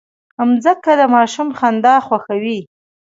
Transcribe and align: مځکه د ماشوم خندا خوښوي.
مځکه 0.49 0.91
د 0.99 1.01
ماشوم 1.15 1.49
خندا 1.57 1.95
خوښوي. 2.05 2.59